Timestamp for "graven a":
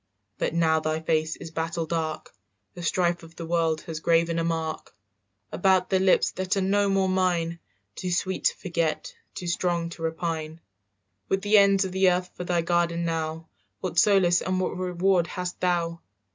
3.99-4.43